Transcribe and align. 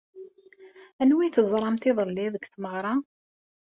Anwa 1.01 1.21
ay 1.23 1.31
teẓramt 1.33 1.89
iḍelli 1.89 2.27
deg 2.33 2.43
tmeɣra? 2.47 2.93